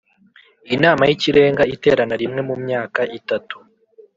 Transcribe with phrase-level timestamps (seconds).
[0.75, 3.55] Inama y Ikirenga iterana rimwe mu myaka itatu